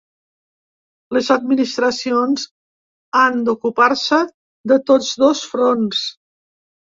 Les 1.17 1.27
administracions 1.35 2.45
han 3.19 3.37
d’ocupar-se 3.49 4.19
de 4.73 4.79
tots 4.89 5.13
dos 5.27 5.45
fronts. 5.53 6.03